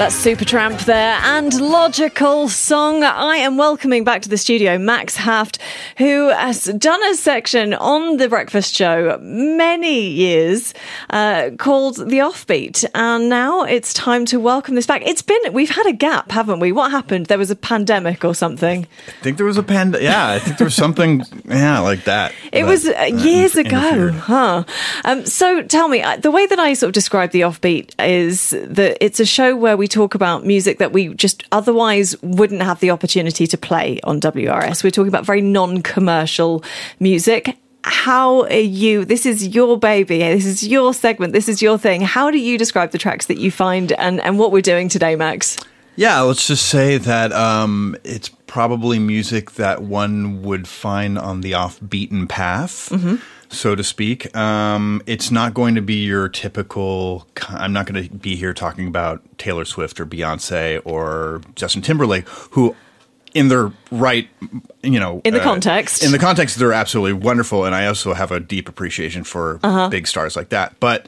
That's 0.00 0.24
Supertramp 0.24 0.86
there 0.86 1.18
and 1.24 1.60
Logical 1.60 2.48
Song. 2.48 3.04
I 3.04 3.36
am 3.36 3.58
welcoming 3.58 4.02
back 4.02 4.22
to 4.22 4.30
the 4.30 4.38
studio 4.38 4.78
Max 4.78 5.14
Haft, 5.14 5.58
who 5.98 6.30
has 6.30 6.64
done 6.64 7.04
a 7.10 7.14
section 7.14 7.74
on 7.74 8.16
The 8.16 8.26
Breakfast 8.26 8.74
Show 8.74 9.18
many 9.20 10.08
years 10.08 10.72
uh, 11.10 11.50
called 11.58 11.96
The 11.96 12.16
Offbeat. 12.16 12.86
And 12.94 13.28
now 13.28 13.64
it's 13.64 13.92
time 13.92 14.24
to 14.24 14.40
welcome 14.40 14.74
this 14.74 14.86
back. 14.86 15.02
It's 15.04 15.20
been, 15.20 15.52
we've 15.52 15.68
had 15.68 15.86
a 15.86 15.92
gap, 15.92 16.30
haven't 16.30 16.60
we? 16.60 16.72
What 16.72 16.90
happened? 16.90 17.26
There 17.26 17.36
was 17.36 17.50
a 17.50 17.56
pandemic 17.56 18.24
or 18.24 18.34
something. 18.34 18.86
I 19.06 19.22
think 19.22 19.36
there 19.36 19.44
was 19.44 19.58
a 19.58 19.62
pandemic. 19.62 20.00
Yeah, 20.00 20.28
I 20.28 20.38
think 20.38 20.56
there 20.56 20.64
was 20.64 20.76
something, 20.76 21.24
yeah, 21.44 21.80
like 21.80 22.04
that. 22.04 22.32
It 22.52 22.62
that, 22.62 22.68
was 22.68 22.88
uh, 22.88 23.02
years 23.02 23.54
ago, 23.54 23.76
interfered. 23.76 24.14
huh? 24.14 24.64
Um, 25.04 25.24
so 25.24 25.62
tell 25.62 25.86
me, 25.86 26.02
uh, 26.02 26.16
the 26.16 26.32
way 26.32 26.46
that 26.46 26.58
I 26.58 26.72
sort 26.72 26.88
of 26.88 26.94
describe 26.94 27.30
the 27.30 27.42
offbeat 27.42 27.94
is 28.00 28.50
that 28.50 28.96
it's 29.00 29.20
a 29.20 29.26
show 29.26 29.54
where 29.54 29.76
we 29.76 29.86
talk 29.90 30.14
about 30.14 30.46
music 30.46 30.78
that 30.78 30.92
we 30.92 31.12
just 31.14 31.44
otherwise 31.52 32.20
wouldn't 32.22 32.62
have 32.62 32.80
the 32.80 32.90
opportunity 32.90 33.46
to 33.46 33.58
play 33.58 34.00
on 34.04 34.20
WRS. 34.20 34.82
We're 34.82 34.90
talking 34.90 35.08
about 35.08 35.26
very 35.26 35.42
non-commercial 35.42 36.64
music. 36.98 37.56
How 37.84 38.44
are 38.44 38.52
you? 38.52 39.04
This 39.04 39.26
is 39.26 39.48
your 39.48 39.78
baby. 39.78 40.18
This 40.18 40.46
is 40.46 40.66
your 40.66 40.94
segment. 40.94 41.32
This 41.32 41.48
is 41.48 41.62
your 41.62 41.78
thing. 41.78 42.02
How 42.02 42.30
do 42.30 42.38
you 42.38 42.58
describe 42.58 42.90
the 42.90 42.98
tracks 42.98 43.26
that 43.26 43.38
you 43.38 43.50
find 43.50 43.92
and, 43.92 44.20
and 44.20 44.38
what 44.38 44.52
we're 44.52 44.62
doing 44.62 44.88
today, 44.88 45.16
Max? 45.16 45.56
Yeah, 45.96 46.20
let's 46.20 46.46
just 46.46 46.66
say 46.66 46.96
that 46.98 47.32
um, 47.32 47.96
it's 48.04 48.30
probably 48.46 48.98
music 48.98 49.52
that 49.52 49.82
one 49.82 50.42
would 50.42 50.66
find 50.66 51.18
on 51.18 51.40
the 51.40 51.54
off 51.54 51.78
beaten 51.86 52.26
path, 52.26 52.90
so 53.50 53.74
to 53.74 53.84
speak. 53.84 54.34
Um, 54.36 55.02
it's 55.06 55.30
not 55.30 55.52
going 55.54 55.74
to 55.74 55.82
be 55.82 56.04
your 56.04 56.28
typical. 56.28 57.26
I'm 57.48 57.72
not 57.72 57.86
going 57.86 58.02
to 58.08 58.14
be 58.14 58.36
here 58.36 58.54
talking 58.54 58.86
about 58.86 59.22
Taylor 59.38 59.64
Swift 59.64 60.00
or 60.00 60.06
Beyonce 60.06 60.80
or 60.84 61.42
Justin 61.56 61.82
Timberlake, 61.82 62.26
who. 62.52 62.74
In 63.32 63.46
their 63.46 63.70
right, 63.92 64.28
you 64.82 64.98
know, 64.98 65.20
In 65.24 65.34
the 65.34 65.38
context. 65.38 66.02
in 66.02 66.10
the 66.10 66.18
context, 66.18 66.58
they're 66.58 66.72
absolutely 66.72 67.12
wonderful, 67.12 67.64
and 67.64 67.76
I 67.76 67.86
also 67.86 68.12
have 68.12 68.32
a 68.32 68.40
deep 68.40 68.68
appreciation 68.68 69.22
for 69.22 69.60
Uh-huh. 69.62 69.88
big 69.88 70.08
stars 70.08 70.34
like 70.34 70.48
that. 70.48 70.74
But 70.80 71.06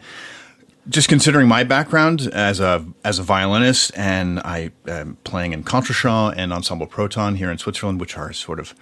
just 0.88 1.08
considering 1.08 1.48
my 1.48 1.64
background 1.64 2.30
as 2.32 2.60
a 2.60 2.84
as 3.04 3.18
a 3.18 3.24
violinist, 3.24 3.90
and 3.96 4.38
I 4.44 4.70
am 4.86 5.16
playing 5.24 5.52
in 5.52 5.64
Contretemps 5.64 6.34
and 6.36 6.52
Ensemble 6.52 6.86
Proton 6.86 7.34
here 7.34 7.50
in 7.50 7.58
Switzerland, 7.58 7.98
which 7.98 8.16
are 8.16 8.32
sort 8.32 8.60
of 8.60 8.72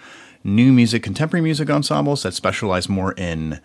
new 0.45 0.73
music, 0.73 1.03
contemporary 1.03 1.43
music 1.43 1.69
ensembles 1.71 2.23
that 2.23 2.35
specialize 2.35 2.89
more 2.89 3.13
in 3.13 3.61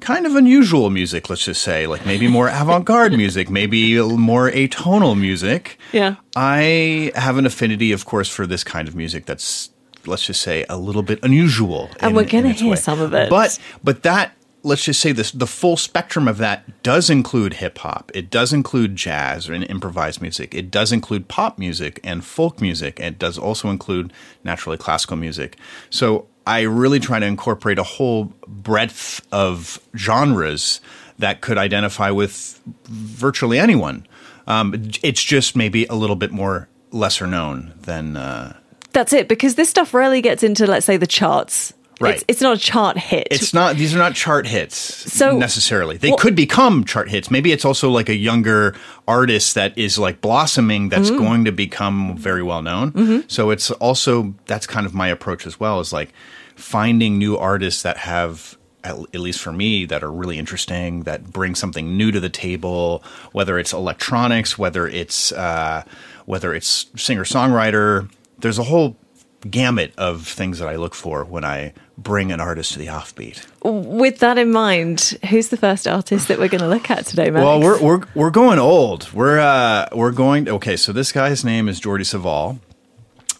kind 0.00 0.26
of 0.26 0.34
unusual 0.34 0.88
music. 0.90 1.28
Let's 1.28 1.44
just 1.44 1.62
say, 1.62 1.86
like 1.86 2.06
maybe 2.06 2.28
more 2.28 2.48
avant 2.52 2.84
garde 2.84 3.12
music, 3.12 3.50
maybe 3.50 4.00
more 4.00 4.50
atonal 4.50 5.18
music. 5.18 5.78
Yeah. 5.92 6.16
I 6.36 7.12
have 7.14 7.36
an 7.38 7.46
affinity, 7.46 7.92
of 7.92 8.04
course, 8.04 8.28
for 8.28 8.46
this 8.46 8.64
kind 8.64 8.88
of 8.88 8.94
music. 8.94 9.26
That's 9.26 9.70
let's 10.06 10.24
just 10.24 10.40
say 10.40 10.64
a 10.70 10.78
little 10.78 11.02
bit 11.02 11.18
unusual, 11.22 11.90
And 12.00 12.10
in- 12.10 12.16
we're 12.16 12.24
gonna 12.24 12.52
hear 12.52 12.70
way. 12.70 12.76
some 12.76 13.00
of 13.00 13.12
it. 13.12 13.28
But 13.28 13.58
but 13.84 14.02
that 14.04 14.32
let's 14.62 14.84
just 14.84 15.00
say 15.00 15.12
this 15.12 15.30
the 15.32 15.46
full 15.46 15.76
spectrum 15.76 16.28
of 16.28 16.38
that 16.38 16.82
does 16.82 17.10
include 17.10 17.54
hip 17.54 17.78
hop. 17.78 18.10
It 18.14 18.30
does 18.30 18.52
include 18.52 18.96
jazz 18.96 19.48
and 19.48 19.64
improvised 19.64 20.20
music. 20.20 20.54
It 20.54 20.70
does 20.70 20.92
include 20.92 21.28
pop 21.28 21.58
music 21.58 22.00
and 22.04 22.24
folk 22.24 22.60
music. 22.60 22.98
And 23.00 23.14
it 23.14 23.18
does 23.18 23.38
also 23.38 23.70
include 23.70 24.12
naturally 24.44 24.76
classical 24.76 25.16
music. 25.16 25.56
So 25.90 26.26
i 26.46 26.62
really 26.62 26.98
try 26.98 27.18
to 27.18 27.26
incorporate 27.26 27.78
a 27.78 27.82
whole 27.82 28.32
breadth 28.46 29.26
of 29.30 29.78
genres 29.96 30.80
that 31.18 31.42
could 31.42 31.58
identify 31.58 32.10
with 32.10 32.60
virtually 32.84 33.58
anyone. 33.58 34.06
Um, 34.46 34.74
it's 35.02 35.22
just 35.22 35.54
maybe 35.54 35.84
a 35.86 35.94
little 35.94 36.16
bit 36.16 36.32
more 36.32 36.68
lesser 36.90 37.26
known 37.26 37.72
than 37.82 38.16
uh, 38.16 38.56
That's 38.92 39.12
it, 39.12 39.28
because 39.28 39.54
this 39.54 39.68
stuff 39.68 39.94
rarely 39.94 40.22
gets 40.22 40.42
into, 40.42 40.66
let's 40.66 40.86
say, 40.86 40.96
the 40.96 41.06
charts. 41.06 41.72
Right. 42.00 42.14
It's, 42.14 42.24
it's 42.28 42.40
not 42.40 42.56
a 42.56 42.60
chart 42.60 42.96
hit. 42.96 43.28
It's 43.30 43.52
not; 43.52 43.76
these 43.76 43.94
are 43.94 43.98
not 43.98 44.14
chart 44.14 44.46
hits 44.46 44.76
So- 45.12 45.36
necessarily. 45.36 45.98
They 45.98 46.08
well- 46.08 46.16
could 46.16 46.34
become 46.34 46.84
chart 46.84 47.10
hits. 47.10 47.30
Maybe 47.30 47.52
it's 47.52 47.64
also 47.64 47.90
like 47.90 48.08
a 48.08 48.16
younger 48.16 48.74
artist 49.06 49.54
that 49.54 49.76
is 49.76 49.98
like 49.98 50.20
blossoming 50.20 50.88
that's 50.88 51.10
Mm-hmm. 51.10 51.18
going 51.22 51.44
to 51.44 51.52
become 51.52 52.16
very 52.16 52.42
well 52.42 52.62
known. 52.62 53.24
So 53.28 53.50
it's 53.50 53.70
also 53.72 54.34
that's 54.46 54.66
kind 54.66 54.86
of 54.86 54.94
my 54.94 55.08
approach 55.08 55.46
as 55.46 55.60
well. 55.60 55.78
Is 55.80 55.92
like 55.92 56.12
finding 56.56 57.18
new 57.18 57.36
artists 57.36 57.82
that 57.82 57.98
have. 57.98 58.56
At 58.82 58.96
at 59.12 59.20
least 59.20 59.40
for 59.42 59.52
me, 59.52 59.84
that 59.84 60.02
are 60.02 60.10
really 60.10 60.38
interesting, 60.38 61.02
that 61.02 61.30
bring 61.30 61.54
something 61.54 61.98
new 61.98 62.10
to 62.12 62.18
the 62.18 62.30
table. 62.30 63.04
Whether 63.32 63.58
it's 63.58 63.74
electronics, 63.74 64.56
whether 64.56 64.86
it's 64.88 65.32
uh, 65.32 65.84
whether 66.24 66.54
it's 66.54 66.86
singer 66.96 67.24
songwriter, 67.24 68.10
there's 68.38 68.58
a 68.58 68.62
whole 68.62 68.96
gamut 69.48 69.92
of 69.96 70.26
things 70.26 70.58
that 70.58 70.68
I 70.68 70.76
look 70.76 70.94
for 70.94 71.24
when 71.24 71.44
I 71.44 71.72
bring 71.96 72.32
an 72.32 72.40
artist 72.40 72.72
to 72.72 72.78
the 72.78 72.86
offbeat. 72.86 73.46
With 73.62 74.18
that 74.18 74.38
in 74.38 74.50
mind, 74.52 75.18
who's 75.28 75.48
the 75.48 75.56
first 75.56 75.86
artist 75.86 76.28
that 76.28 76.38
we're 76.38 76.48
going 76.48 76.62
to 76.62 76.68
look 76.68 76.90
at 76.90 77.06
today, 77.06 77.30
Max? 77.30 77.44
Well, 77.44 77.60
we're 77.60 77.80
we're 77.80 78.00
we're 78.14 78.30
going 78.30 78.58
old. 78.58 79.12
We're 79.12 79.38
uh 79.38 79.88
we're 79.92 80.12
going 80.12 80.48
okay. 80.48 80.76
So 80.76 80.92
this 80.92 81.12
guy's 81.12 81.44
name 81.44 81.68
is 81.68 81.80
Jordi 81.80 82.00
Savall, 82.00 82.58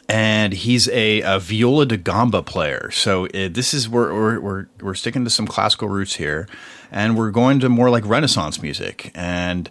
and 0.08 0.52
he's 0.52 0.88
a, 0.88 1.22
a 1.22 1.38
viola 1.38 1.86
da 1.86 1.96
gamba 1.96 2.42
player. 2.42 2.90
So 2.90 3.26
uh, 3.26 3.48
this 3.50 3.72
is 3.72 3.88
we're, 3.88 4.12
we're 4.12 4.40
we're 4.40 4.66
we're 4.80 4.94
sticking 4.94 5.24
to 5.24 5.30
some 5.30 5.46
classical 5.46 5.88
roots 5.88 6.16
here, 6.16 6.48
and 6.90 7.16
we're 7.16 7.30
going 7.30 7.60
to 7.60 7.68
more 7.68 7.90
like 7.90 8.04
Renaissance 8.06 8.60
music. 8.60 9.10
And 9.14 9.68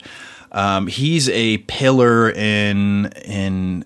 um, 0.52 0.88
he's 0.88 1.30
a 1.30 1.58
pillar 1.60 2.32
in 2.32 3.08
in 3.26 3.86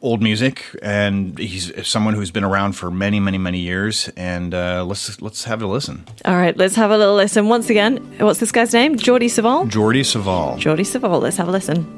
old 0.00 0.22
music, 0.22 0.64
and 0.82 1.38
he's 1.38 1.72
someone 1.86 2.14
who's 2.14 2.30
been 2.30 2.44
around 2.44 2.72
for 2.72 2.90
many 2.90 3.20
many 3.20 3.38
many 3.38 3.58
years. 3.58 4.08
And 4.16 4.54
uh, 4.54 4.84
let's 4.84 5.20
let's 5.20 5.44
have 5.44 5.62
a 5.62 5.66
listen. 5.66 6.04
All 6.24 6.36
right, 6.36 6.56
let's 6.56 6.76
have 6.76 6.90
a 6.90 6.98
little 6.98 7.16
listen. 7.16 7.48
Once 7.48 7.70
again, 7.70 7.96
what's 8.18 8.40
this 8.40 8.52
guy's 8.52 8.72
name? 8.72 8.96
Geordie 8.96 9.28
Savall? 9.28 9.68
Jordi 9.68 10.00
Savall. 10.00 10.58
Geordie 10.58 10.84
Savall. 10.84 11.20
Let's 11.20 11.36
have 11.36 11.48
a 11.48 11.52
listen. 11.52 11.97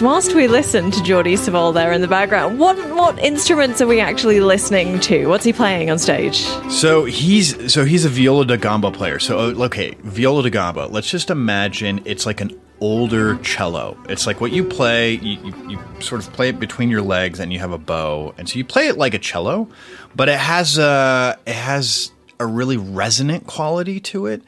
Whilst 0.00 0.34
we 0.34 0.48
listen 0.48 0.90
to 0.92 1.02
Geordie 1.02 1.34
Savall 1.34 1.74
there 1.74 1.92
in 1.92 2.00
the 2.00 2.08
background, 2.08 2.58
what 2.58 2.78
what 2.94 3.18
instruments 3.18 3.82
are 3.82 3.86
we 3.86 4.00
actually 4.00 4.40
listening 4.40 4.98
to? 5.00 5.26
What's 5.26 5.44
he 5.44 5.52
playing 5.52 5.90
on 5.90 5.98
stage? 5.98 6.38
So 6.70 7.04
he's 7.04 7.70
so 7.70 7.84
he's 7.84 8.06
a 8.06 8.08
viola 8.08 8.46
da 8.46 8.56
gamba 8.56 8.92
player. 8.92 9.18
So 9.18 9.38
uh, 9.38 9.64
okay, 9.66 9.94
viola 10.00 10.42
da 10.42 10.48
gamba. 10.48 10.86
Let's 10.86 11.10
just 11.10 11.28
imagine 11.28 12.00
it's 12.06 12.24
like 12.24 12.40
an 12.40 12.58
older 12.80 13.36
cello. 13.42 13.98
It's 14.08 14.26
like 14.26 14.40
what 14.40 14.52
you 14.52 14.64
play. 14.64 15.18
You, 15.18 15.38
you, 15.44 15.68
you 15.68 15.78
sort 16.00 16.26
of 16.26 16.32
play 16.32 16.48
it 16.48 16.58
between 16.58 16.88
your 16.88 17.02
legs, 17.02 17.38
and 17.38 17.52
you 17.52 17.58
have 17.58 17.72
a 17.72 17.78
bow, 17.78 18.34
and 18.38 18.48
so 18.48 18.56
you 18.56 18.64
play 18.64 18.88
it 18.88 18.96
like 18.96 19.12
a 19.12 19.18
cello, 19.18 19.68
but 20.16 20.30
it 20.30 20.38
has 20.38 20.78
a 20.78 21.38
it 21.46 21.54
has 21.54 22.10
a 22.38 22.46
really 22.46 22.78
resonant 22.78 23.46
quality 23.46 24.00
to 24.00 24.24
it. 24.24 24.42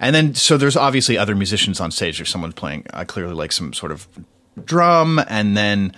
And 0.00 0.14
then 0.14 0.34
so 0.34 0.58
there's 0.58 0.76
obviously 0.76 1.16
other 1.16 1.34
musicians 1.34 1.80
on 1.80 1.90
stage. 1.92 2.18
There's 2.18 2.28
someone 2.28 2.52
playing 2.52 2.84
uh, 2.92 3.06
clearly 3.06 3.32
like 3.32 3.52
some 3.52 3.72
sort 3.72 3.90
of 3.90 4.06
drum, 4.64 5.20
and 5.28 5.56
then 5.56 5.94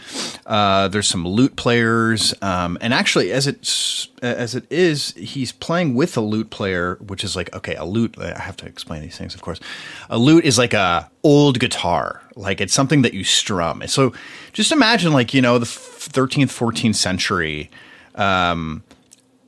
uh, 0.47 0.89
there's 0.89 1.09
some 1.09 1.27
lute 1.27 1.57
players. 1.57 2.35
Um, 2.43 2.79
and 2.81 2.95
actually, 2.95 3.33
as 3.33 3.47
it's 3.47 4.09
as 4.23 4.55
it 4.55 4.71
is, 4.71 5.13
he's 5.13 5.53
playing 5.53 5.95
with 5.95 6.17
a 6.17 6.21
lute 6.21 6.51
player, 6.51 6.97
which 7.07 7.25
is 7.25 7.37
like 7.37 7.55
okay, 7.55 7.75
a 7.75 7.85
lute. 7.85 8.17
I 8.19 8.39
have 8.39 8.57
to 8.59 8.67
explain 8.67 9.03
these 9.03 9.17
things, 9.17 9.35
of 9.35 9.43
course. 9.43 9.61
A 10.09 10.19
lute 10.19 10.45
is 10.45 10.59
like 10.59 10.75
a 10.75 11.11
old 11.23 11.59
guitar, 11.61 12.23
like 12.37 12.61
it's 12.61 12.75
something 12.75 13.03
that 13.03 13.15
you 13.15 13.25
strum. 13.25 13.83
So, 13.87 14.13
just 14.53 14.73
imagine 14.73 15.13
like 15.13 15.35
you 15.35 15.43
know 15.43 15.59
the 15.59 15.67
13th, 15.67 16.47
14th 16.47 16.97
century. 16.97 17.71
Um, 18.15 18.83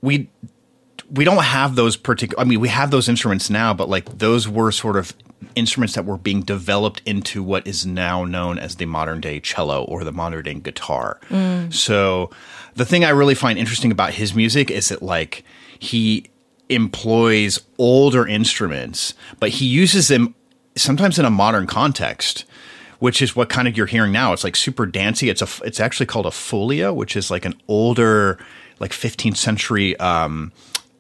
we 0.01 0.29
we 1.11 1.25
don't 1.25 1.43
have 1.43 1.75
those 1.75 1.97
particular. 1.97 2.41
I 2.41 2.45
mean, 2.45 2.61
we 2.61 2.69
have 2.69 2.91
those 2.91 3.09
instruments 3.09 3.51
now, 3.51 3.75
but 3.75 3.89
like 3.89 4.19
those 4.19 4.49
were 4.49 4.73
sort 4.73 4.97
of 4.97 5.15
instruments 5.55 5.95
that 5.95 6.05
were 6.05 6.17
being 6.19 6.41
developed 6.43 7.03
into 7.07 7.43
what 7.43 7.67
is 7.67 7.85
now 7.87 8.25
known 8.25 8.59
as 8.59 8.77
the 8.77 8.87
modern 8.87 9.21
day 9.21 9.41
cello 9.41 9.85
or 9.85 10.05
the 10.05 10.13
modern 10.13 10.45
day 10.45 10.55
guitar. 10.55 11.21
So 11.71 12.31
the 12.75 12.85
thing 12.85 13.05
I 13.05 13.11
really 13.11 13.35
find 13.35 13.59
interesting 13.59 13.91
about 13.93 14.15
his 14.15 14.35
music 14.35 14.71
is 14.71 14.89
that 14.89 15.03
like 15.03 15.45
he 15.79 16.31
employs 16.69 17.61
older 17.79 18.27
instruments, 18.27 19.15
but 19.41 19.51
he 19.51 19.67
uses 19.67 20.09
them 20.09 20.35
sometimes 20.77 21.19
in 21.19 21.25
a 21.25 21.31
modern 21.31 21.67
context. 21.67 22.45
Which 22.99 23.21
is 23.21 23.35
what 23.35 23.49
kind 23.49 23.67
of 23.67 23.77
you're 23.77 23.87
hearing 23.87 24.13
now. 24.13 24.33
It's 24.33 24.45
like 24.45 24.55
super 24.55 24.87
dancey. 24.87 25.29
It's 25.29 25.43
a. 25.43 25.49
It's 25.65 25.81
actually 25.81 26.07
called 26.07 26.25
a 26.25 26.31
folia, 26.31 26.95
which 26.95 27.17
is 27.17 27.33
like 27.33 27.45
an 27.45 27.61
older, 27.67 28.39
like 28.79 28.93
15th 28.93 29.39
century 29.39 29.99
um, 29.99 30.53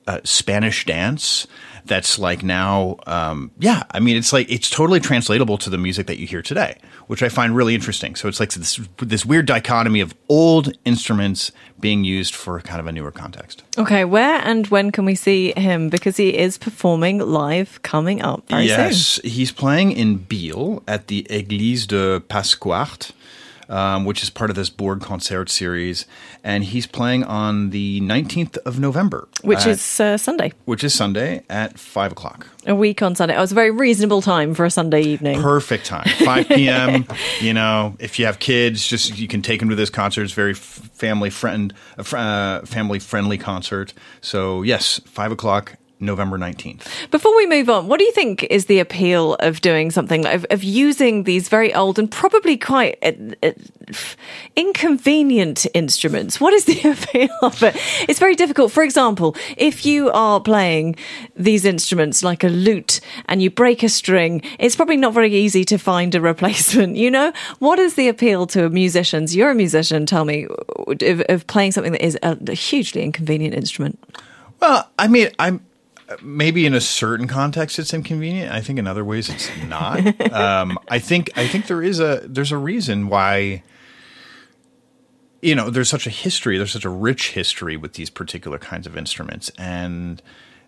uh, 0.09 0.19
Spanish 0.25 0.85
dance 0.85 1.47
that's 1.87 2.19
like 2.19 2.43
now, 2.43 2.97
um, 3.07 3.51
yeah, 3.59 3.83
I 3.91 4.01
mean, 4.01 4.17
it's 4.17 4.33
like 4.33 4.51
it's 4.51 4.71
totally 4.71 5.01
translatable 5.01 5.59
to 5.59 5.71
the 5.71 5.79
music 5.79 6.07
that 6.07 6.19
you 6.19 6.27
hear 6.27 6.43
today, 6.43 6.79
which 7.07 7.23
I 7.23 7.29
find 7.29 7.57
really 7.57 7.75
interesting. 7.75 8.15
So 8.15 8.29
it's 8.29 8.41
like 8.41 8.53
this 8.53 8.81
this 8.99 9.27
weird 9.27 9.47
dichotomy 9.47 10.01
of 10.01 10.15
old 10.29 10.73
instruments 10.85 11.53
being 11.81 12.05
used 12.05 12.35
for 12.35 12.61
kind 12.61 12.81
of 12.81 12.87
a 12.87 12.93
newer 12.93 13.11
context. 13.11 13.65
Okay, 13.77 14.05
where 14.05 14.41
and 14.45 14.67
when 14.69 14.93
can 14.93 15.05
we 15.05 15.15
see 15.15 15.53
him? 15.57 15.89
Because 15.89 16.17
he 16.17 16.37
is 16.37 16.59
performing 16.59 17.19
live 17.19 17.83
coming 17.83 18.23
up 18.23 18.49
very 18.49 18.67
yes, 18.67 18.97
soon. 18.97 19.31
he's 19.31 19.51
playing 19.51 19.93
in 19.93 20.19
Biel 20.19 20.83
at 20.87 21.09
the 21.09 21.27
Église 21.31 21.87
de 21.87 22.21
Pasquart. 22.21 23.11
Um, 23.73 24.05
which 24.05 24.23
is 24.23 24.29
part 24.29 24.51
of 24.51 24.57
this 24.57 24.69
Bourg 24.69 25.01
concert 25.01 25.49
series, 25.49 26.05
and 26.45 26.63
he's 26.63 26.87
playing 26.87 27.25
on 27.25 27.71
the 27.71 28.03
19th 28.03 28.59
of 28.67 28.79
November, 28.79 29.29
Which 29.43 29.61
at- 29.61 29.69
is 29.69 29.99
uh, 29.99 30.19
Sunday, 30.19 30.53
which 30.67 30.85
is 30.85 30.93
Sunday 30.93 31.43
at 31.49 31.79
five 31.79 32.13
o'clock. 32.13 32.49
a 32.67 32.75
week 32.75 33.01
on 33.01 33.15
Sunday. 33.15 33.35
Oh, 33.35 33.43
it's 33.43 33.51
a 33.53 33.55
very 33.55 33.71
reasonable 33.71 34.21
time 34.21 34.53
for 34.55 34.67
a 34.67 34.71
Sunday 34.71 35.01
evening. 35.01 35.41
perfect 35.41 35.87
time 35.87 36.05
5 36.23 36.49
p.m 36.49 37.07
you 37.41 37.55
know 37.55 37.97
if 37.99 38.19
you 38.19 38.27
have 38.27 38.39
kids 38.39 38.87
just 38.87 39.17
you 39.19 39.27
can 39.27 39.41
take 39.41 39.59
them 39.61 39.71
to 39.71 39.75
this 39.75 39.89
concert 39.91 40.23
it's 40.25 40.35
very 40.35 40.53
f- 40.53 40.59
family 40.93 41.31
friend 41.31 41.73
uh, 41.97 42.03
fr- 42.03 42.17
uh, 42.19 42.61
family 42.67 42.99
friendly 42.99 43.39
concert 43.39 43.95
so 44.21 44.61
yes 44.63 45.01
5 45.07 45.33
o'clock 45.33 45.77
november 46.03 46.37
19th 46.39 46.87
Before 47.11 47.35
we 47.37 47.47
move 47.47 47.71
on, 47.71 47.89
what 47.89 47.99
do 47.99 48.05
you 48.05 48.13
think 48.13 48.45
is 48.45 48.67
the 48.67 48.79
appeal 48.79 49.35
of 49.35 49.61
doing 49.61 49.91
something 49.91 50.27
of, 50.27 50.45
of 50.51 50.63
using 50.63 51.25
these 51.25 51.49
very 51.49 51.73
old 51.75 51.99
and 51.99 52.11
probably 52.11 52.57
quite 52.57 52.99
uh, 53.03 53.13
uh, 53.43 53.53
inconvenient 54.57 55.67
instruments? 55.75 56.41
What 56.41 56.53
is 56.53 56.65
the 56.65 56.81
appeal 56.91 57.37
of 57.43 57.63
it? 57.63 57.77
It's 58.09 58.19
very 58.19 58.35
difficult. 58.35 58.73
For 58.73 58.83
example, 58.83 59.37
if 59.57 59.87
you 59.87 60.11
are 60.11 60.41
playing 60.41 60.97
these 61.37 61.65
instruments 61.65 62.23
like 62.23 62.45
a 62.45 62.49
lute 62.49 63.01
and 63.27 63.43
you 63.43 63.51
break 63.51 63.83
a 63.83 63.89
string, 63.89 64.43
it's 64.59 64.77
probably 64.77 64.97
not 64.97 65.15
very 65.15 65.35
easy 65.35 65.65
to 65.67 65.79
find 65.79 66.15
a 66.15 66.21
replacement. 66.21 66.97
You 66.97 67.11
know, 67.11 67.33
what 67.59 67.79
is 67.79 67.95
the 67.95 68.09
appeal 68.09 68.47
to 68.49 68.69
musicians? 68.71 69.35
You're 69.37 69.51
a 69.51 69.55
musician. 69.55 70.07
Tell 70.07 70.25
me 70.25 70.47
of, 70.87 71.23
of 71.29 71.47
playing 71.47 71.73
something 71.73 71.93
that 71.93 72.05
is 72.05 72.19
a, 72.23 72.37
a 72.49 72.55
hugely 72.55 73.03
inconvenient 73.03 73.55
instrument. 73.55 73.99
well 74.61 74.89
i 74.99 75.07
mean 75.09 75.29
i'm 75.39 75.61
maybe 76.21 76.67
in 76.67 76.75
a 76.75 76.81
certain 76.81 77.27
context 77.27 77.79
it's 77.79 77.95
inconvenient. 77.95 78.53
I 78.53 78.61
think 78.61 78.79
in 78.79 78.87
other 78.87 79.05
ways 79.05 79.29
it's 79.29 79.51
not. 79.67 80.01
Um, 80.33 80.79
i 80.89 80.99
think 80.99 81.31
i 81.37 81.47
think 81.47 81.67
there 81.67 81.83
is 81.83 82.01
a 82.01 82.23
there's 82.25 82.53
a 82.53 82.57
reason 82.57 83.09
why 83.09 83.63
you 85.43 85.55
know 85.55 85.69
there's 85.69 85.91
such 85.91 86.07
a 86.07 86.11
history 86.11 86.57
there's 86.57 86.73
such 86.73 86.85
a 86.85 86.91
rich 86.91 87.33
history 87.33 87.77
with 87.77 87.95
these 87.95 88.09
particular 88.09 88.59
kinds 88.59 88.87
of 88.87 88.97
instruments. 88.97 89.51
And 89.59 90.23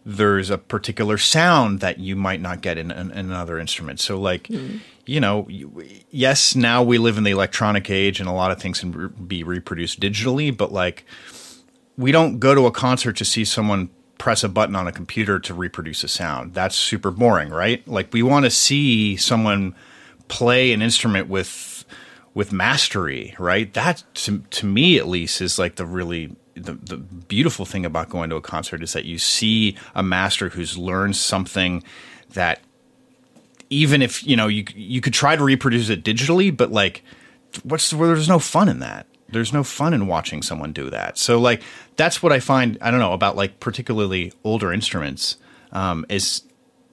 there's 0.04 0.50
a 0.50 0.58
particular 0.58 1.16
sound 1.16 1.80
that 1.80 1.98
you 1.98 2.14
might 2.14 2.40
not 2.40 2.60
get 2.60 2.76
in, 2.76 2.90
in, 2.90 3.10
in 3.12 3.18
another 3.30 3.58
instrument. 3.58 4.00
So 4.00 4.20
like 4.20 4.50
you 5.06 5.20
know 5.20 5.48
yes 6.10 6.54
now 6.54 6.82
we 6.82 6.98
live 6.98 7.16
in 7.16 7.24
the 7.24 7.30
electronic 7.30 7.88
age 7.88 8.20
and 8.20 8.28
a 8.28 8.32
lot 8.32 8.50
of 8.50 8.60
things 8.60 8.80
can 8.80 9.08
be 9.26 9.42
reproduced 9.42 10.00
digitally. 10.00 10.54
But 10.54 10.72
like 10.72 11.06
we 11.96 12.12
don't 12.12 12.38
go 12.38 12.54
to 12.54 12.66
a 12.66 12.72
concert 12.72 13.16
to 13.16 13.24
see 13.24 13.44
someone 13.44 13.88
press 14.18 14.44
a 14.44 14.48
button 14.48 14.76
on 14.76 14.86
a 14.86 14.92
computer 14.92 15.38
to 15.40 15.54
reproduce 15.54 16.04
a 16.04 16.08
sound. 16.08 16.54
That's 16.54 16.76
super 16.76 17.10
boring, 17.10 17.50
right? 17.50 17.86
Like 17.86 18.12
we 18.12 18.22
want 18.22 18.44
to 18.44 18.50
see 18.50 19.16
someone 19.16 19.74
play 20.28 20.72
an 20.72 20.82
instrument 20.82 21.28
with 21.28 21.84
with 22.32 22.52
mastery, 22.52 23.34
right? 23.38 23.72
That 23.74 24.02
to, 24.14 24.38
to 24.38 24.66
me 24.66 24.98
at 24.98 25.06
least 25.06 25.40
is 25.40 25.58
like 25.58 25.76
the 25.76 25.86
really 25.86 26.34
the, 26.54 26.74
the 26.74 26.96
beautiful 26.96 27.64
thing 27.64 27.84
about 27.84 28.08
going 28.08 28.30
to 28.30 28.36
a 28.36 28.40
concert 28.40 28.82
is 28.82 28.92
that 28.92 29.04
you 29.04 29.18
see 29.18 29.76
a 29.94 30.02
master 30.02 30.48
who's 30.48 30.78
learned 30.78 31.16
something 31.16 31.82
that 32.30 32.60
even 33.70 34.02
if 34.02 34.24
you 34.26 34.36
know 34.36 34.46
you 34.46 34.64
you 34.74 35.00
could 35.00 35.14
try 35.14 35.36
to 35.36 35.42
reproduce 35.42 35.88
it 35.88 36.04
digitally, 36.04 36.54
but 36.56 36.70
like 36.70 37.02
what's 37.62 37.90
the, 37.90 37.96
there's 37.96 38.28
no 38.28 38.38
fun 38.38 38.68
in 38.68 38.80
that. 38.80 39.06
There's 39.34 39.52
no 39.52 39.62
fun 39.62 39.92
in 39.92 40.06
watching 40.06 40.40
someone 40.40 40.72
do 40.72 40.88
that. 40.90 41.18
So 41.18 41.38
like 41.38 41.62
that's 41.96 42.22
what 42.22 42.32
I 42.32 42.40
find 42.40 42.78
I 42.80 42.90
don't 42.90 43.00
know 43.00 43.12
about 43.12 43.36
like 43.36 43.60
particularly 43.60 44.32
older 44.42 44.72
instruments 44.72 45.36
um, 45.72 46.06
is 46.08 46.42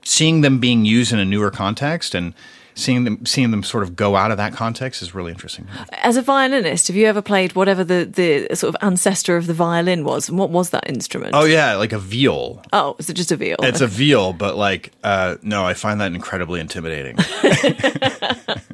seeing 0.04 0.42
them 0.42 0.60
being 0.60 0.84
used 0.84 1.14
in 1.14 1.20
a 1.20 1.26
newer 1.26 1.52
context 1.52 2.14
and 2.16 2.34
seeing 2.74 3.04
them 3.04 3.26
seeing 3.26 3.52
them 3.52 3.64
sort 3.64 3.84
of 3.84 3.96
go 3.96 4.16
out 4.16 4.32
of 4.32 4.38
that 4.38 4.54
context 4.54 5.02
is 5.02 5.14
really 5.14 5.32
interesting. 5.32 5.68
As 6.02 6.18
a 6.18 6.22
violinist, 6.22 6.88
have 6.88 6.96
you 6.96 7.06
ever 7.06 7.22
played 7.22 7.54
whatever 7.54 7.84
the, 7.84 8.06
the 8.06 8.56
sort 8.56 8.76
of 8.76 8.84
ancestor 8.84 9.38
of 9.38 9.48
the 9.48 9.54
violin 9.54 10.04
was? 10.04 10.30
And 10.30 10.38
what 10.38 10.50
was 10.50 10.72
that 10.72 10.90
instrument? 10.90 11.32
Oh 11.36 11.46
yeah, 11.46 11.76
like 11.76 11.94
a 11.94 12.00
viol. 12.00 12.64
Oh, 12.74 12.96
is 13.00 13.10
it 13.10 13.14
just 13.14 13.32
a 13.32 13.38
viol? 13.38 13.58
It's 13.64 13.82
a 13.82 13.88
viol, 13.88 14.34
but 14.34 14.56
like 14.58 14.92
uh, 15.04 15.38
no, 15.42 15.66
I 15.66 15.74
find 15.74 16.02
that 16.02 16.14
incredibly 16.14 16.60
intimidating. 16.60 17.18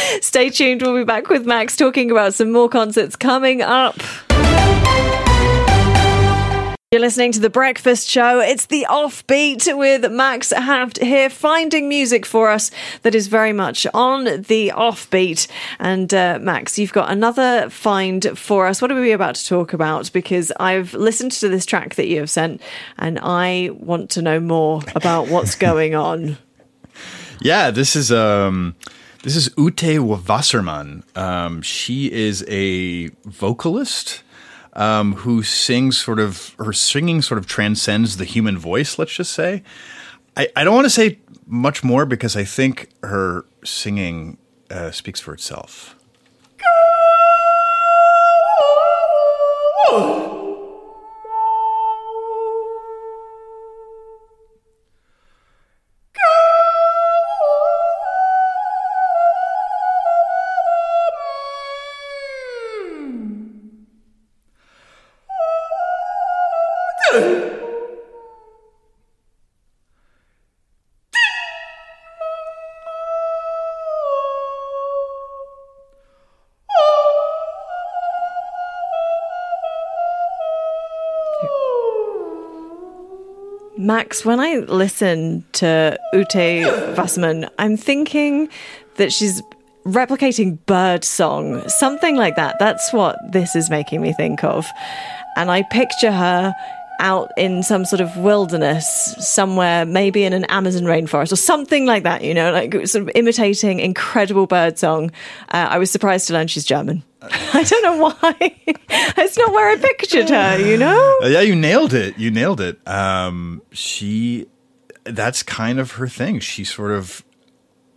Stay 0.20 0.50
tuned. 0.50 0.82
We'll 0.82 0.96
be 0.96 1.04
back 1.04 1.28
with 1.28 1.46
Max 1.46 1.76
talking 1.76 2.10
about 2.10 2.34
some 2.34 2.52
more 2.52 2.68
concerts 2.68 3.16
coming 3.16 3.62
up. 3.62 3.96
You're 6.92 7.00
listening 7.00 7.30
to 7.32 7.40
The 7.40 7.50
Breakfast 7.50 8.08
Show. 8.08 8.40
It's 8.40 8.66
the 8.66 8.84
offbeat 8.90 9.78
with 9.78 10.10
Max 10.10 10.50
Haft 10.50 10.98
here, 10.98 11.30
finding 11.30 11.88
music 11.88 12.26
for 12.26 12.50
us 12.50 12.72
that 13.02 13.14
is 13.14 13.28
very 13.28 13.52
much 13.52 13.86
on 13.94 14.24
the 14.24 14.72
offbeat. 14.74 15.46
And 15.78 16.12
uh, 16.12 16.40
Max, 16.42 16.80
you've 16.80 16.92
got 16.92 17.08
another 17.08 17.70
find 17.70 18.36
for 18.36 18.66
us. 18.66 18.82
What 18.82 18.90
are 18.90 19.00
we 19.00 19.12
about 19.12 19.36
to 19.36 19.46
talk 19.46 19.72
about? 19.72 20.12
Because 20.12 20.50
I've 20.58 20.92
listened 20.92 21.30
to 21.32 21.48
this 21.48 21.64
track 21.64 21.94
that 21.94 22.08
you 22.08 22.18
have 22.18 22.30
sent 22.30 22.60
and 22.98 23.20
I 23.22 23.70
want 23.72 24.10
to 24.10 24.22
know 24.22 24.40
more 24.40 24.82
about 24.96 25.28
what's 25.28 25.54
going 25.68 25.94
on. 25.94 26.38
Yeah, 27.40 27.70
this 27.70 27.94
is 27.94 28.10
um 28.10 28.74
this 29.22 29.36
is 29.36 29.50
Ute 29.58 30.00
Wassermann. 30.00 31.02
Um, 31.16 31.62
she 31.62 32.10
is 32.10 32.44
a 32.48 33.08
vocalist 33.24 34.22
um, 34.72 35.14
who 35.16 35.42
sings 35.42 35.98
sort 35.98 36.18
of 36.18 36.54
her 36.58 36.72
singing 36.72 37.20
sort 37.22 37.38
of 37.38 37.46
transcends 37.46 38.16
the 38.16 38.24
human 38.24 38.56
voice. 38.56 38.98
Let's 38.98 39.12
just 39.12 39.32
say. 39.32 39.62
I, 40.36 40.48
I 40.56 40.64
don't 40.64 40.74
want 40.74 40.86
to 40.86 40.90
say 40.90 41.18
much 41.46 41.84
more 41.84 42.06
because 42.06 42.36
I 42.36 42.44
think 42.44 42.90
her 43.02 43.44
singing 43.64 44.38
uh, 44.70 44.90
speaks 44.90 45.20
for 45.20 45.34
itself. 45.34 45.96
Max, 83.90 84.24
when 84.24 84.38
I 84.38 84.58
listen 84.58 85.44
to 85.54 85.98
Ute 86.12 86.64
Wassermann, 86.94 87.50
I'm 87.58 87.76
thinking 87.76 88.48
that 88.98 89.12
she's 89.12 89.42
replicating 89.84 90.64
bird 90.66 91.02
song, 91.02 91.68
something 91.68 92.14
like 92.14 92.36
that. 92.36 92.60
That's 92.60 92.92
what 92.92 93.18
this 93.32 93.56
is 93.56 93.68
making 93.68 94.00
me 94.00 94.12
think 94.12 94.44
of. 94.44 94.64
And 95.36 95.50
I 95.50 95.64
picture 95.72 96.12
her 96.12 96.54
out 97.00 97.32
in 97.36 97.64
some 97.64 97.84
sort 97.84 98.00
of 98.00 98.16
wilderness 98.16 99.16
somewhere, 99.18 99.84
maybe 99.84 100.22
in 100.22 100.34
an 100.34 100.44
Amazon 100.44 100.84
rainforest 100.84 101.32
or 101.32 101.36
something 101.36 101.84
like 101.84 102.04
that, 102.04 102.22
you 102.22 102.32
know, 102.32 102.52
like 102.52 102.72
sort 102.86 103.02
of 103.02 103.10
imitating 103.16 103.80
incredible 103.80 104.46
bird 104.46 104.78
song. 104.78 105.10
Uh, 105.48 105.66
I 105.68 105.78
was 105.78 105.90
surprised 105.90 106.28
to 106.28 106.34
learn 106.34 106.46
she's 106.46 106.64
German. 106.64 107.02
I 107.52 107.64
don't 107.64 107.82
know 107.82 107.98
why. 107.98 108.34
it's 108.66 109.36
not 109.36 109.52
where 109.52 109.68
I 109.70 109.76
pictured 109.76 110.30
her, 110.30 110.58
you 110.58 110.76
know? 110.76 111.18
Uh, 111.22 111.26
yeah, 111.26 111.40
you 111.40 111.54
nailed 111.54 111.92
it. 111.92 112.18
You 112.18 112.30
nailed 112.30 112.60
it. 112.60 112.86
Um, 112.88 113.62
she, 113.72 114.46
that's 115.04 115.42
kind 115.42 115.78
of 115.78 115.92
her 115.92 116.08
thing. 116.08 116.40
She 116.40 116.64
sort 116.64 116.92
of 116.92 117.22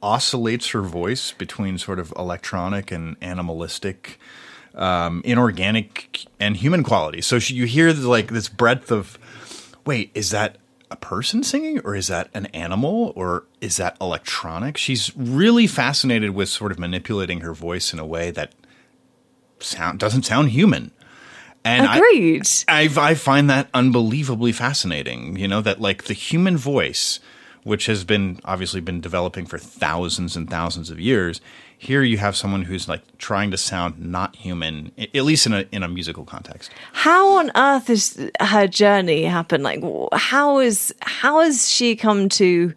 oscillates 0.01 0.69
her 0.69 0.81
voice 0.81 1.31
between 1.31 1.77
sort 1.77 1.99
of 1.99 2.13
electronic 2.17 2.91
and 2.91 3.15
animalistic, 3.21 4.19
um, 4.75 5.21
inorganic 5.23 6.25
and 6.39 6.57
human 6.57 6.83
qualities. 6.83 7.25
So 7.25 7.39
she, 7.39 7.53
you 7.53 7.65
hear 7.65 7.93
the, 7.93 8.09
like 8.09 8.27
this 8.27 8.49
breadth 8.49 8.91
of, 8.91 9.17
wait, 9.85 10.11
is 10.13 10.31
that 10.31 10.57
a 10.91 10.97
person 10.97 11.43
singing 11.43 11.79
or 11.79 11.95
is 11.95 12.07
that 12.07 12.29
an 12.33 12.47
animal 12.47 13.13
or 13.15 13.45
is 13.61 13.77
that 13.77 13.95
electronic? 14.01 14.75
She's 14.75 15.15
really 15.15 15.65
fascinated 15.65 16.31
with 16.31 16.49
sort 16.49 16.73
of 16.73 16.77
manipulating 16.77 17.39
her 17.39 17.53
voice 17.53 17.93
in 17.93 17.99
a 17.99 18.05
way 18.05 18.29
that 18.31 18.53
sound 19.60 20.00
doesn't 20.00 20.24
sound 20.24 20.50
human. 20.50 20.91
And 21.65 21.86
Agreed. 21.86 22.48
I, 22.67 22.89
I, 22.95 23.10
I 23.12 23.15
find 23.15 23.50
that 23.50 23.69
unbelievably 23.74 24.51
fascinating. 24.51 25.38
You 25.38 25.48
know 25.48 25.62
that 25.62 25.79
like 25.79 26.05
the 26.05 26.13
human 26.13 26.57
voice, 26.57 27.19
which 27.63 27.86
has 27.86 28.03
been 28.03 28.39
obviously 28.43 28.81
been 28.81 29.00
developing 29.00 29.45
for 29.45 29.57
thousands 29.57 30.36
and 30.36 30.50
thousands 30.50 30.89
of 30.89 31.00
years. 31.00 31.39
Here 31.77 32.03
you 32.03 32.17
have 32.17 32.36
someone 32.36 32.63
who's 32.63 32.88
like 32.88 33.01
trying 33.17 33.51
to 33.51 33.57
sound 33.57 34.00
not 34.00 34.36
human, 34.36 34.91
at 34.98 35.24
least 35.24 35.45
in 35.45 35.53
a 35.53 35.65
in 35.72 35.83
a 35.83 35.88
musical 35.88 36.25
context. 36.25 36.72
How 36.91 37.38
on 37.39 37.51
earth 37.55 37.88
has 37.88 38.29
her 38.39 38.67
journey 38.67 39.24
happened? 39.24 39.63
Like, 39.63 39.81
how 40.13 40.60
is 40.60 40.93
how 41.01 41.41
has 41.41 41.69
she 41.69 41.95
come 41.95 42.29
to? 42.29 42.74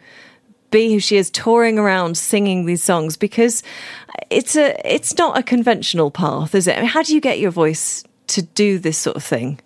Be 0.77 0.93
who 0.93 1.01
she 1.01 1.17
is 1.17 1.31
touring 1.31 1.79
around 1.79 2.19
singing 2.19 2.67
these 2.67 2.83
songs 2.83 3.17
because 3.17 3.63
it's 4.29 4.57
a 4.57 4.77
it's 4.85 5.17
not 5.17 5.39
a 5.39 5.43
conventional 5.43 6.11
path 6.11 6.55
is 6.55 6.67
it 6.67 6.77
I 6.77 6.81
mean, 6.83 6.91
how 6.91 7.03
do 7.03 7.15
you 7.15 7.21
get 7.21 7.39
your 7.39 7.51
voice 7.51 8.05
to 8.27 8.43
do 8.43 8.79
this 8.79 8.99
sort 8.99 9.17
of 9.17 9.25
thing 9.25 9.59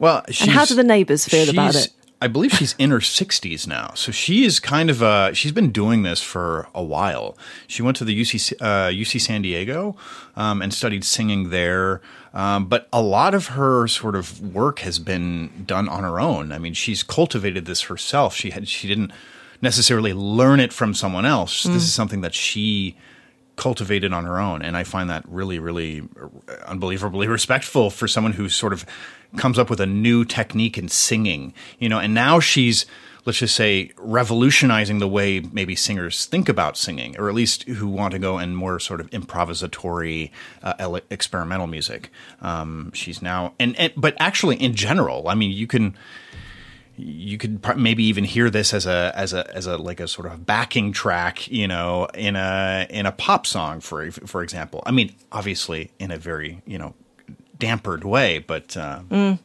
well 0.00 0.24
and 0.26 0.50
how 0.50 0.64
do 0.64 0.74
the 0.74 0.82
neighbors 0.82 1.24
feel 1.26 1.48
about 1.48 1.76
it 1.76 1.92
I 2.20 2.26
believe 2.26 2.52
she's 2.52 2.74
in 2.78 2.90
her 2.90 2.98
60s 2.98 3.68
now. 3.68 3.92
So 3.94 4.10
she 4.10 4.44
is 4.44 4.58
kind 4.58 4.90
of 4.90 5.02
a, 5.02 5.32
she's 5.34 5.52
been 5.52 5.70
doing 5.70 6.02
this 6.02 6.20
for 6.20 6.66
a 6.74 6.82
while. 6.82 7.38
She 7.68 7.80
went 7.80 7.96
to 7.98 8.04
the 8.04 8.20
UC, 8.20 8.54
uh, 8.60 8.88
UC 8.88 9.20
San 9.20 9.42
Diego 9.42 9.94
um, 10.34 10.60
and 10.60 10.74
studied 10.74 11.04
singing 11.04 11.50
there. 11.50 12.00
Um, 12.34 12.66
but 12.66 12.88
a 12.92 13.00
lot 13.00 13.34
of 13.34 13.48
her 13.48 13.86
sort 13.86 14.16
of 14.16 14.52
work 14.52 14.80
has 14.80 14.98
been 14.98 15.62
done 15.64 15.88
on 15.88 16.02
her 16.02 16.18
own. 16.18 16.50
I 16.50 16.58
mean, 16.58 16.74
she's 16.74 17.04
cultivated 17.04 17.66
this 17.66 17.82
herself. 17.82 18.34
She 18.34 18.50
had, 18.50 18.66
she 18.66 18.88
didn't 18.88 19.12
necessarily 19.60 20.12
learn 20.12 20.60
it 20.60 20.72
from 20.72 20.94
someone 20.94 21.24
else. 21.24 21.64
Mm. 21.64 21.72
This 21.74 21.82
is 21.82 21.92
something 21.92 22.20
that 22.20 22.34
she 22.34 22.96
cultivated 23.58 24.12
on 24.12 24.24
her 24.24 24.38
own. 24.38 24.62
And 24.62 24.76
I 24.76 24.84
find 24.84 25.10
that 25.10 25.24
really, 25.28 25.58
really 25.58 26.02
unbelievably 26.66 27.26
respectful 27.28 27.90
for 27.90 28.08
someone 28.08 28.32
who 28.32 28.48
sort 28.48 28.72
of 28.72 28.86
comes 29.36 29.58
up 29.58 29.68
with 29.68 29.80
a 29.80 29.86
new 29.86 30.24
technique 30.24 30.78
in 30.78 30.88
singing, 30.88 31.52
you 31.78 31.88
know, 31.88 31.98
and 31.98 32.14
now 32.14 32.40
she's, 32.40 32.86
let's 33.26 33.40
just 33.40 33.54
say, 33.54 33.90
revolutionizing 33.98 35.00
the 35.00 35.08
way 35.08 35.40
maybe 35.40 35.74
singers 35.74 36.24
think 36.24 36.48
about 36.48 36.78
singing, 36.78 37.18
or 37.18 37.28
at 37.28 37.34
least 37.34 37.64
who 37.64 37.88
want 37.88 38.12
to 38.12 38.18
go 38.18 38.38
in 38.38 38.54
more 38.54 38.80
sort 38.80 39.00
of 39.00 39.10
improvisatory, 39.10 40.30
uh, 40.62 41.00
experimental 41.10 41.66
music. 41.66 42.10
Um, 42.40 42.90
she's 42.94 43.20
now, 43.20 43.52
and, 43.58 43.76
and, 43.76 43.92
but 43.96 44.16
actually 44.18 44.56
in 44.56 44.74
general, 44.74 45.28
I 45.28 45.34
mean, 45.34 45.50
you 45.50 45.66
can, 45.66 45.94
you 46.98 47.38
could 47.38 47.64
maybe 47.76 48.04
even 48.04 48.24
hear 48.24 48.50
this 48.50 48.74
as 48.74 48.86
a 48.86 49.12
as 49.14 49.32
a 49.32 49.54
as 49.54 49.66
a 49.66 49.76
like 49.76 50.00
a 50.00 50.08
sort 50.08 50.26
of 50.26 50.44
backing 50.44 50.92
track, 50.92 51.48
you 51.50 51.68
know, 51.68 52.06
in 52.14 52.36
a 52.36 52.86
in 52.90 53.06
a 53.06 53.12
pop 53.12 53.46
song 53.46 53.80
for 53.80 54.10
for 54.10 54.42
example. 54.42 54.82
I 54.84 54.90
mean, 54.90 55.14
obviously 55.32 55.92
in 55.98 56.10
a 56.10 56.18
very 56.18 56.62
you 56.66 56.78
know 56.78 56.94
dampered 57.58 58.04
way, 58.04 58.38
but 58.38 58.76
uh, 58.76 59.00
mm 59.08 59.38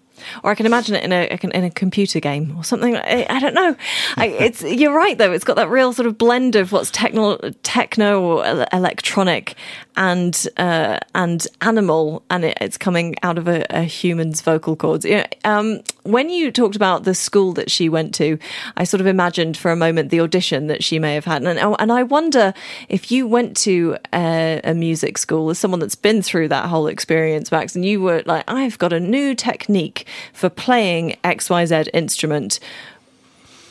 or 0.43 0.51
I 0.51 0.55
can 0.55 0.65
imagine 0.65 0.95
it 0.95 1.03
in 1.03 1.11
a 1.11 1.55
in 1.55 1.63
a 1.63 1.69
computer 1.69 2.19
game 2.19 2.55
or 2.57 2.63
something. 2.63 2.95
I, 2.95 3.39
don't 3.39 3.53
know. 3.53 3.75
I, 4.17 4.27
it's 4.27 4.61
you're 4.63 4.95
right 4.95 5.17
though. 5.17 5.31
It's 5.31 5.43
got 5.43 5.55
that 5.55 5.69
real 5.69 5.93
sort 5.93 6.07
of 6.07 6.17
blend 6.17 6.55
of 6.55 6.71
what's 6.71 6.91
techno, 6.91 7.37
techno 7.63 8.21
or 8.21 8.65
electronic 8.71 9.55
and 9.95 10.47
uh, 10.57 10.99
and 11.15 11.45
animal, 11.61 12.23
and 12.29 12.45
it, 12.45 12.57
it's 12.61 12.77
coming 12.77 13.15
out 13.23 13.37
of 13.37 13.47
a, 13.47 13.65
a 13.69 13.83
human's 13.83 14.41
vocal 14.41 14.75
cords. 14.75 15.05
You 15.05 15.17
know, 15.17 15.25
um, 15.45 15.81
when 16.03 16.29
you 16.29 16.51
talked 16.51 16.75
about 16.75 17.03
the 17.03 17.15
school 17.15 17.53
that 17.53 17.69
she 17.69 17.89
went 17.89 18.13
to, 18.15 18.37
I 18.77 18.83
sort 18.83 19.01
of 19.01 19.07
imagined 19.07 19.57
for 19.57 19.71
a 19.71 19.75
moment 19.75 20.09
the 20.09 20.21
audition 20.21 20.67
that 20.67 20.83
she 20.83 20.99
may 20.99 21.13
have 21.15 21.25
had, 21.25 21.43
and 21.43 21.59
and 21.59 21.91
I 21.91 22.03
wonder 22.03 22.53
if 22.89 23.11
you 23.11 23.27
went 23.27 23.57
to 23.57 23.97
a, 24.13 24.61
a 24.63 24.73
music 24.73 25.17
school 25.17 25.49
as 25.49 25.59
someone 25.59 25.79
that's 25.79 25.95
been 25.95 26.21
through 26.21 26.47
that 26.49 26.67
whole 26.67 26.87
experience, 26.87 27.51
Max, 27.51 27.75
and 27.75 27.85
you 27.85 28.01
were 28.01 28.23
like, 28.25 28.43
I've 28.47 28.77
got 28.77 28.93
a 28.93 28.99
new 28.99 29.35
technique 29.35 30.02
for 30.33 30.49
playing 30.49 31.17
XYZ 31.23 31.89
instrument, 31.93 32.59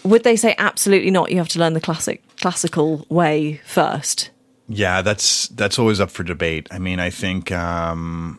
would 0.05 0.25
they 0.25 0.37
say 0.37 0.55
absolutely 0.59 1.11
not? 1.11 1.31
You 1.31 1.39
have 1.39 1.49
to 1.49 1.59
learn 1.59 1.75
the 1.75 1.81
classic 1.81 2.23
classical 2.37 3.07
way 3.09 3.61
first. 3.65 4.31
Yeah, 4.69 5.03
that's 5.03 5.49
that's 5.49 5.79
always 5.79 6.01
up 6.01 6.11
for 6.11 6.23
debate. 6.23 6.69
I 6.71 6.79
mean, 6.79 6.99
I 6.99 7.11
think 7.11 7.53
um, 7.53 8.39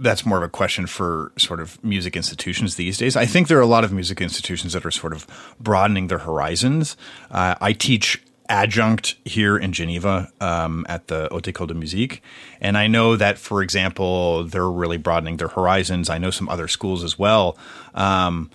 that's 0.00 0.24
more 0.24 0.38
of 0.38 0.42
a 0.42 0.48
question 0.48 0.86
for 0.86 1.32
sort 1.36 1.60
of 1.60 1.82
music 1.84 2.16
institutions 2.16 2.76
these 2.76 2.96
days. 2.96 3.16
I 3.16 3.26
think 3.26 3.48
there 3.48 3.58
are 3.58 3.62
a 3.62 3.66
lot 3.66 3.84
of 3.84 3.92
music 3.92 4.20
institutions 4.20 4.72
that 4.72 4.86
are 4.86 4.90
sort 4.90 5.12
of 5.12 5.26
broadening 5.60 6.06
their 6.06 6.18
horizons. 6.18 6.96
Uh, 7.30 7.54
I 7.60 7.72
teach 7.72 8.22
adjunct 8.50 9.16
here 9.24 9.56
in 9.56 9.72
Geneva 9.72 10.30
um, 10.40 10.84
at 10.88 11.06
the 11.06 11.28
Haute 11.30 11.44
École 11.44 11.68
de 11.68 11.74
Musique. 11.74 12.22
And 12.60 12.76
I 12.76 12.88
know 12.88 13.16
that, 13.16 13.38
for 13.38 13.62
example, 13.62 14.44
they're 14.44 14.68
really 14.68 14.98
broadening 14.98 15.38
their 15.38 15.48
horizons. 15.48 16.10
I 16.10 16.18
know 16.18 16.30
some 16.30 16.48
other 16.48 16.68
schools 16.68 17.04
as 17.04 17.18
well. 17.18 17.56
Um, 17.94 18.50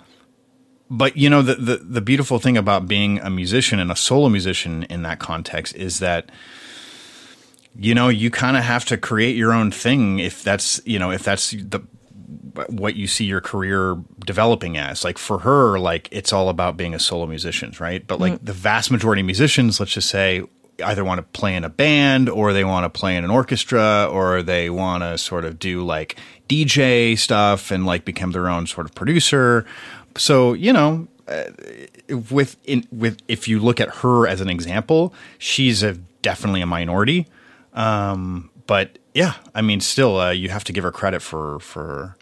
but 0.90 1.18
you 1.18 1.30
know 1.30 1.42
the, 1.42 1.56
the, 1.56 1.78
the 1.78 2.02
beautiful 2.02 2.38
thing 2.38 2.58
about 2.58 2.88
being 2.88 3.20
a 3.20 3.30
musician 3.30 3.80
and 3.80 3.92
a 3.92 3.96
solo 3.96 4.30
musician 4.30 4.84
in 4.84 5.02
that 5.02 5.20
context 5.20 5.76
is 5.76 5.98
that 6.00 6.30
you 7.76 7.96
know 7.96 8.08
you 8.10 8.30
kind 8.30 8.56
of 8.56 8.64
have 8.64 8.86
to 8.86 8.98
create 8.98 9.36
your 9.36 9.52
own 9.52 9.72
thing 9.72 10.20
if 10.20 10.44
that's 10.44 10.80
you 10.86 11.00
know 11.00 11.12
if 11.12 11.24
that's 11.24 11.52
the 11.52 11.82
what 12.68 12.96
you 12.96 13.08
see 13.08 13.26
your 13.26 13.42
career 13.42 13.98
developing 14.26 14.78
as. 14.78 15.04
Like 15.04 15.18
for 15.18 15.40
her, 15.40 15.80
like 15.80 16.10
it's 16.12 16.34
all 16.34 16.50
about 16.50 16.78
being 16.78 16.94
a 16.94 17.00
solo 17.00 17.26
musician, 17.26 17.74
right? 17.80 18.06
But 18.06 18.20
like 18.20 18.34
mm. 18.34 18.46
the 18.46 18.54
vast 18.54 18.92
majority 18.92 19.22
of 19.22 19.26
musicians, 19.26 19.80
let's 19.80 19.94
just 19.94 20.10
say, 20.10 20.44
either 20.84 21.04
want 21.04 21.20
to 21.20 21.40
play 21.40 21.56
in 21.56 21.64
a 21.64 21.70
band 21.70 22.30
or 22.30 22.54
they 22.54 22.64
want 22.64 22.84
to 22.84 23.00
play 23.00 23.16
in 23.16 23.24
an 23.24 23.30
orchestra 23.32 24.10
or 24.12 24.42
they 24.42 24.70
want 24.70 25.04
to 25.04 25.18
sort 25.18 25.46
of 25.46 25.58
do 25.60 25.84
like 25.84 26.18
DJ 26.50 27.18
stuff 27.18 27.72
and 27.72 27.86
like 27.86 28.06
become 28.06 28.32
their 28.32 28.50
own 28.50 28.68
sort 28.68 28.86
of 28.86 28.94
producer. 28.94 29.66
So, 30.18 30.54
you 30.54 30.74
know, 30.74 31.08
uh, 31.28 31.46
with 32.32 32.58
in, 32.66 32.88
with 32.92 33.22
if 33.28 33.48
you 33.48 33.60
look 33.60 33.80
at 33.80 33.90
her 33.90 34.28
as 34.28 34.42
an 34.42 34.50
example, 34.50 35.14
she's 35.38 35.82
a 35.82 35.94
definitely 36.22 36.62
a 36.62 36.66
minority. 36.66 37.28
Um, 37.74 38.50
but 38.68 39.00
yeah, 39.14 39.36
I 39.54 39.62
mean, 39.62 39.80
still, 39.80 40.20
uh, 40.20 40.32
you 40.32 40.50
have 40.50 40.64
to 40.66 40.74
give 40.74 40.84
her 40.84 40.92
credit 40.92 41.22
for 41.22 41.60
for 41.60 42.16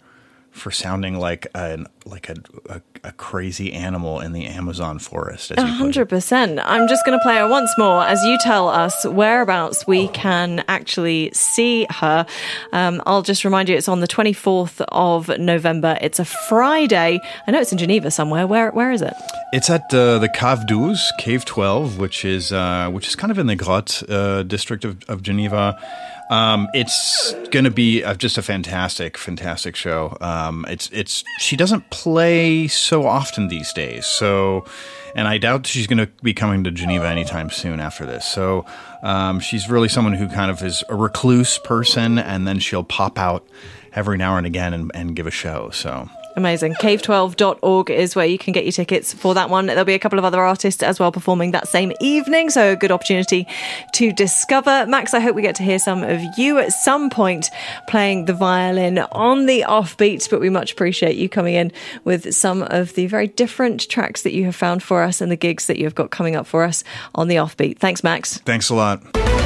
for 0.54 0.70
sounding 0.70 1.18
like 1.18 1.48
an 1.54 1.86
like 2.06 2.28
a, 2.28 2.36
a, 2.68 2.80
a 3.02 3.12
crazy 3.12 3.72
animal 3.72 4.20
in 4.20 4.32
the 4.32 4.46
Amazon 4.46 4.98
forest. 4.98 5.50
A 5.50 5.66
hundred 5.66 6.08
percent. 6.08 6.60
I'm 6.62 6.86
just 6.86 7.04
going 7.04 7.18
to 7.18 7.22
play 7.22 7.36
her 7.36 7.48
once 7.48 7.70
more 7.76 8.04
as 8.04 8.22
you 8.22 8.38
tell 8.40 8.68
us 8.68 9.04
whereabouts 9.04 9.86
we 9.86 10.08
can 10.08 10.64
actually 10.68 11.30
see 11.32 11.86
her. 11.90 12.24
Um, 12.72 13.02
I'll 13.04 13.22
just 13.22 13.44
remind 13.44 13.68
you, 13.68 13.76
it's 13.76 13.88
on 13.88 14.00
the 14.00 14.06
24th 14.06 14.84
of 14.88 15.28
November. 15.40 15.98
It's 16.00 16.20
a 16.20 16.24
Friday. 16.24 17.20
I 17.46 17.50
know 17.50 17.60
it's 17.60 17.72
in 17.72 17.78
Geneva 17.78 18.10
somewhere. 18.10 18.46
Where 18.46 18.70
where 18.70 18.92
is 18.92 19.02
it? 19.02 19.14
It's 19.52 19.68
at 19.68 19.92
uh, 19.92 20.18
the 20.18 20.28
Cave 20.28 20.66
12, 20.68 20.98
Cave 21.18 21.44
12, 21.44 21.98
which 21.98 22.24
is 22.24 22.52
uh, 22.52 22.90
which 22.90 23.08
is 23.08 23.16
kind 23.16 23.32
of 23.32 23.38
in 23.38 23.48
the 23.48 23.56
Grotte 23.56 24.08
uh, 24.08 24.44
district 24.44 24.84
of, 24.84 25.02
of 25.08 25.22
Geneva. 25.22 25.76
Um, 26.30 26.68
it's 26.72 27.34
going 27.50 27.64
to 27.64 27.70
be 27.70 28.02
just 28.16 28.38
a 28.38 28.42
fantastic, 28.42 29.18
fantastic 29.18 29.76
show. 29.76 30.16
Um, 30.20 30.64
it's 30.68 30.88
it's 30.90 31.22
she 31.38 31.56
doesn't 31.56 31.90
play 31.90 32.66
so 32.66 33.06
often 33.06 33.48
these 33.48 33.72
days, 33.72 34.06
so 34.06 34.64
and 35.14 35.28
I 35.28 35.38
doubt 35.38 35.66
she's 35.66 35.86
going 35.86 35.98
to 35.98 36.10
be 36.22 36.34
coming 36.34 36.64
to 36.64 36.70
Geneva 36.70 37.06
anytime 37.06 37.50
soon 37.50 37.78
after 37.78 38.06
this. 38.06 38.24
So 38.24 38.64
um, 39.02 39.38
she's 39.38 39.68
really 39.68 39.88
someone 39.88 40.14
who 40.14 40.28
kind 40.28 40.50
of 40.50 40.62
is 40.62 40.82
a 40.88 40.96
recluse 40.96 41.58
person, 41.58 42.18
and 42.18 42.48
then 42.48 42.58
she'll 42.58 42.84
pop 42.84 43.18
out 43.18 43.46
every 43.92 44.16
now 44.16 44.36
and 44.36 44.46
again 44.46 44.72
and, 44.72 44.90
and 44.94 45.14
give 45.14 45.26
a 45.26 45.30
show. 45.30 45.70
So 45.70 46.08
Amazing. 46.36 46.74
Cave12.org 46.74 47.90
is 47.90 48.16
where 48.16 48.26
you 48.26 48.38
can 48.38 48.52
get 48.52 48.64
your 48.64 48.72
tickets 48.72 49.14
for 49.14 49.34
that 49.34 49.50
one. 49.50 49.66
There'll 49.66 49.84
be 49.84 49.94
a 49.94 49.98
couple 49.98 50.18
of 50.18 50.24
other 50.24 50.42
artists 50.42 50.82
as 50.82 50.98
well 50.98 51.12
performing 51.12 51.52
that 51.52 51.68
same 51.68 51.92
evening. 52.00 52.50
So, 52.50 52.72
a 52.72 52.76
good 52.76 52.90
opportunity 52.90 53.46
to 53.94 54.12
discover. 54.12 54.84
Max, 54.86 55.14
I 55.14 55.20
hope 55.20 55.36
we 55.36 55.42
get 55.42 55.54
to 55.56 55.62
hear 55.62 55.78
some 55.78 56.02
of 56.02 56.20
you 56.36 56.58
at 56.58 56.72
some 56.72 57.08
point 57.08 57.50
playing 57.88 58.24
the 58.24 58.32
violin 58.32 58.98
on 59.12 59.46
the 59.46 59.64
offbeat, 59.68 60.28
but 60.28 60.40
we 60.40 60.50
much 60.50 60.72
appreciate 60.72 61.16
you 61.16 61.28
coming 61.28 61.54
in 61.54 61.70
with 62.04 62.34
some 62.34 62.62
of 62.62 62.94
the 62.94 63.06
very 63.06 63.28
different 63.28 63.88
tracks 63.88 64.22
that 64.22 64.32
you 64.32 64.44
have 64.44 64.56
found 64.56 64.82
for 64.82 65.02
us 65.02 65.20
and 65.20 65.30
the 65.30 65.36
gigs 65.36 65.66
that 65.66 65.78
you 65.78 65.84
have 65.84 65.94
got 65.94 66.10
coming 66.10 66.34
up 66.34 66.46
for 66.46 66.64
us 66.64 66.82
on 67.14 67.28
the 67.28 67.36
offbeat. 67.36 67.78
Thanks, 67.78 68.02
Max. 68.02 68.38
Thanks 68.38 68.70
a 68.70 68.74
lot. 68.74 69.43